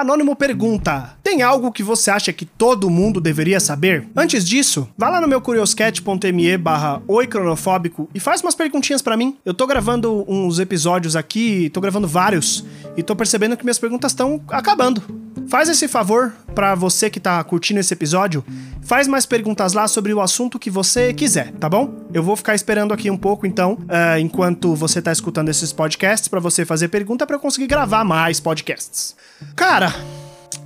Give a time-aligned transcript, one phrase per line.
[0.00, 4.08] Anônimo pergunta: Tem algo que você acha que todo mundo deveria saber?
[4.14, 9.36] Antes disso, vá lá no meu curioscat.me barra oicronofóbico e faz umas perguntinhas para mim.
[9.44, 12.64] Eu tô gravando uns episódios aqui, tô gravando vários,
[12.96, 15.25] e tô percebendo que minhas perguntas estão acabando.
[15.48, 18.44] Faz esse favor para você que tá curtindo esse episódio,
[18.82, 22.06] faz mais perguntas lá sobre o assunto que você quiser, tá bom?
[22.12, 26.28] Eu vou ficar esperando aqui um pouco então, uh, enquanto você tá escutando esses podcasts
[26.28, 29.14] para você fazer pergunta para eu conseguir gravar mais podcasts.
[29.54, 29.94] Cara,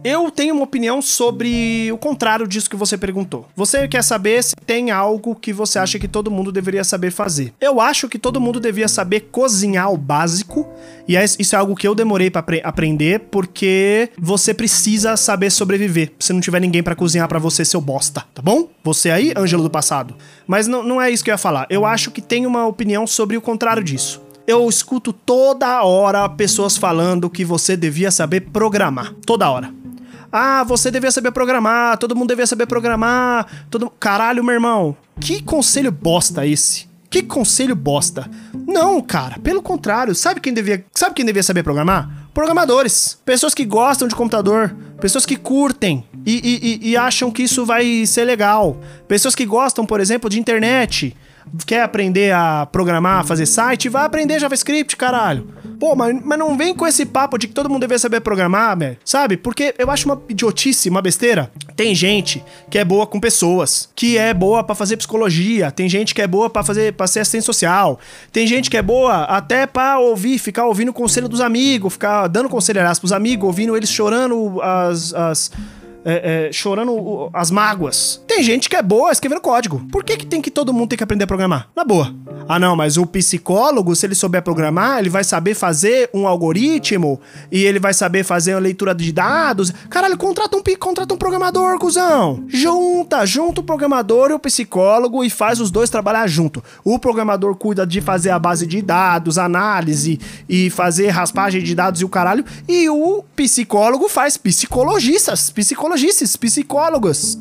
[0.03, 3.47] eu tenho uma opinião sobre o contrário disso que você perguntou.
[3.55, 7.53] Você quer saber se tem algo que você acha que todo mundo deveria saber fazer.
[7.61, 10.67] Eu acho que todo mundo devia saber cozinhar o básico,
[11.07, 16.13] e é, isso é algo que eu demorei para aprender, porque você precisa saber sobreviver.
[16.19, 18.69] Se não tiver ninguém para cozinhar para você, seu bosta, tá bom?
[18.83, 20.15] Você aí, Ângelo do passado.
[20.47, 21.67] Mas não, não é isso que eu ia falar.
[21.69, 26.77] Eu acho que tem uma opinião sobre o contrário disso eu escuto toda hora pessoas
[26.77, 29.15] falando que você devia saber programar.
[29.25, 29.80] Toda hora.
[30.33, 33.47] Ah, você devia saber programar, todo mundo devia saber programar.
[33.69, 33.91] Todo...
[33.91, 34.97] Caralho, meu irmão.
[35.19, 36.89] Que conselho bosta esse?
[37.09, 38.31] Que conselho bosta.
[38.67, 40.15] Não, cara, pelo contrário.
[40.15, 42.09] Sabe quem devia, sabe quem devia saber programar?
[42.33, 43.19] Programadores.
[43.25, 44.75] Pessoas que gostam de computador.
[45.01, 48.79] Pessoas que curtem e, e, e acham que isso vai ser legal.
[49.09, 51.17] Pessoas que gostam, por exemplo, de internet
[51.67, 55.49] quer aprender a programar, fazer site, vai aprender JavaScript, caralho.
[55.81, 58.79] Pô, mas, mas não vem com esse papo de que todo mundo deveria saber programar,
[58.79, 58.99] velho.
[59.03, 59.39] Sabe?
[59.39, 61.51] Porque eu acho uma idiotice, uma besteira.
[61.75, 66.15] Tem gente que é boa com pessoas, que é boa para fazer psicologia, tem gente
[66.15, 67.99] que é boa para fazer para ser assistente social,
[68.31, 72.27] tem gente que é boa até para ouvir, ficar ouvindo o conselho dos amigos, ficar
[72.27, 75.51] dando conselho pros amigos, ouvindo eles chorando as, as
[76.05, 78.23] é, é, chorando as mágoas.
[78.27, 79.83] Tem gente que é boa escrevendo código.
[79.91, 81.69] Por que, que tem que todo mundo tem que aprender a programar?
[81.77, 82.15] Na boa.
[82.49, 87.21] Ah, não, mas o psicólogo, se ele souber programar, ele vai saber fazer um algoritmo
[87.51, 89.73] e ele vai saber fazer uma leitura de dados.
[89.89, 92.45] Caralho, contrata um, contrata um programador, cuzão.
[92.49, 96.63] Junta, junta o programador e o psicólogo e faz os dois trabalhar junto.
[96.83, 100.19] O programador cuida de fazer a base de dados, análise
[100.49, 102.45] e fazer raspagem de dados e o caralho.
[102.67, 107.39] E o psicólogo faz psicologistas, psicologistas psicologistas, psicólogos.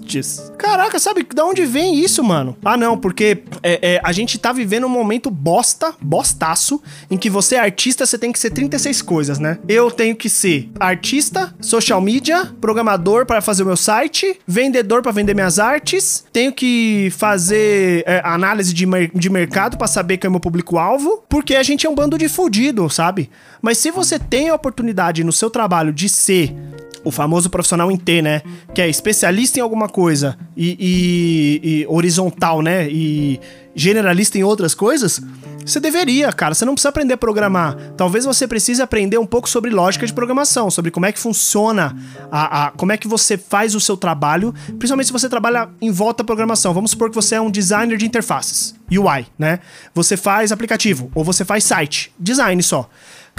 [0.58, 2.58] Caraca, sabe de onde vem isso, mano?
[2.66, 7.30] Ah, não, porque é, é, a gente tá vivendo um momento bosta, bostaço, em que
[7.30, 9.60] você é artista, você tem que ser 36 coisas, né?
[9.68, 15.12] Eu tenho que ser artista, social media, programador para fazer o meu site, vendedor para
[15.12, 20.28] vender minhas artes, tenho que fazer é, análise de, mer de mercado para saber quem
[20.28, 23.30] é o meu público-alvo, porque a gente é um bando de fudido, sabe?
[23.62, 26.56] Mas se você tem a oportunidade no seu trabalho de ser
[27.04, 28.39] o famoso profissional em T, né?
[28.74, 32.90] Que é especialista em alguma coisa e, e, e, horizontal, né?
[32.90, 33.40] E
[33.76, 35.22] generalista em outras coisas,
[35.66, 36.54] você deveria, cara.
[36.54, 37.76] Você não precisa aprender a programar.
[37.96, 41.96] Talvez você precise aprender um pouco sobre lógica de programação, sobre como é que funciona,
[42.32, 45.92] a, a, como é que você faz o seu trabalho, principalmente se você trabalha em
[45.92, 46.74] volta da programação.
[46.74, 49.60] Vamos supor que você é um designer de interfaces, UI, né?
[49.94, 52.90] Você faz aplicativo ou você faz site, design só.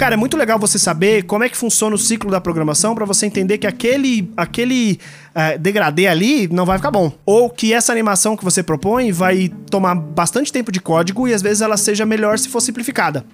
[0.00, 3.04] Cara, é muito legal você saber como é que funciona o ciclo da programação para
[3.04, 4.98] você entender que aquele, aquele
[5.34, 7.12] uh, degradê ali não vai ficar bom.
[7.26, 11.42] Ou que essa animação que você propõe vai tomar bastante tempo de código e às
[11.42, 13.26] vezes ela seja melhor se for simplificada.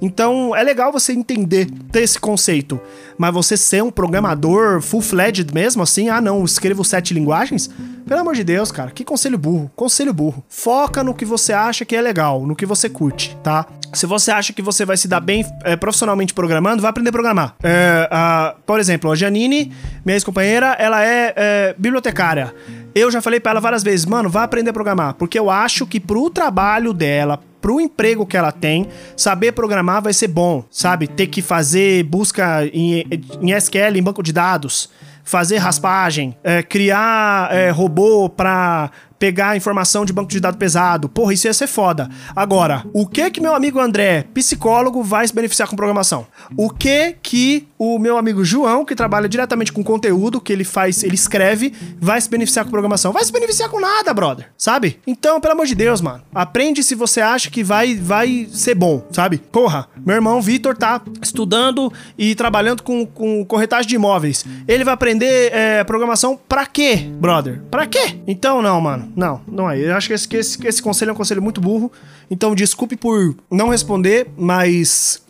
[0.00, 2.80] Então é legal você entender, ter esse conceito.
[3.18, 7.68] Mas você ser um programador full-fledged mesmo, assim, ah não, escrevo sete linguagens?
[8.12, 9.70] Pelo amor de Deus, cara, que conselho burro.
[9.74, 10.44] Conselho burro.
[10.46, 13.66] Foca no que você acha que é legal, no que você curte, tá?
[13.94, 17.12] Se você acha que você vai se dar bem é, profissionalmente programando, vai aprender a
[17.12, 17.56] programar.
[17.62, 19.72] É, a, por exemplo, a Janine,
[20.04, 22.54] minha ex-companheira, ela é, é, bibliotecária.
[22.94, 25.14] Eu já falei para ela várias vezes, mano, vai aprender a programar.
[25.14, 30.12] Porque eu acho que pro trabalho dela, pro emprego que ela tem, saber programar vai
[30.12, 31.06] ser bom, sabe?
[31.06, 33.06] Ter que fazer busca em,
[33.40, 34.90] em SQL, em banco de dados
[35.24, 38.90] fazer raspagem, é, criar é, robô para
[39.22, 41.08] pegar informação de banco de dados pesado.
[41.08, 42.10] Porra, isso ia ser foda.
[42.34, 46.26] Agora, o que que meu amigo André, psicólogo, vai se beneficiar com programação?
[46.56, 51.04] O que que o meu amigo João, que trabalha diretamente com conteúdo, que ele faz,
[51.04, 53.12] ele escreve, vai se beneficiar com programação?
[53.12, 54.48] Vai se beneficiar com nada, brother.
[54.58, 54.98] Sabe?
[55.06, 59.06] Então, pelo amor de Deus, mano, aprende se você acha que vai vai ser bom,
[59.12, 59.38] sabe?
[59.38, 64.44] Porra, meu irmão Vitor tá estudando e trabalhando com, com corretagem de imóveis.
[64.66, 67.62] Ele vai aprender é, programação pra quê, brother?
[67.70, 68.16] Pra quê?
[68.26, 69.11] Então, não, mano.
[69.14, 69.78] Não, não é.
[69.78, 71.92] Eu acho que esse, que esse, que esse conselho é um conselho muito burro.
[72.30, 75.22] Então, desculpe por não responder, mas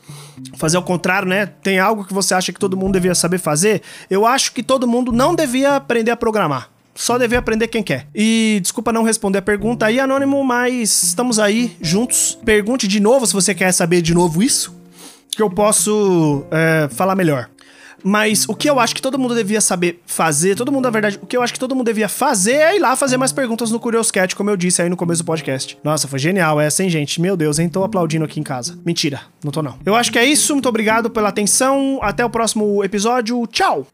[0.56, 1.46] fazer ao contrário, né?
[1.46, 3.82] Tem algo que você acha que todo mundo devia saber fazer?
[4.08, 6.70] Eu acho que todo mundo não devia aprender a programar.
[6.94, 8.06] Só devia aprender quem quer.
[8.14, 12.38] E desculpa não responder a pergunta aí, Anônimo, mas estamos aí juntos.
[12.44, 14.74] Pergunte de novo se você quer saber de novo isso,
[15.30, 17.48] que eu posso é, falar melhor.
[18.02, 21.18] Mas o que eu acho que todo mundo devia saber fazer, todo mundo, na verdade,
[21.22, 23.70] o que eu acho que todo mundo devia fazer é ir lá fazer mais perguntas
[23.70, 25.78] no Curious Cat, como eu disse aí no começo do podcast.
[25.82, 27.20] Nossa, foi genial essa, hein, gente?
[27.20, 27.68] Meu Deus, hein?
[27.68, 28.78] Tô aplaudindo aqui em casa.
[28.84, 29.78] Mentira, não tô não.
[29.84, 30.52] Eu acho que é isso.
[30.54, 31.98] Muito obrigado pela atenção.
[32.02, 33.46] Até o próximo episódio.
[33.46, 33.86] Tchau!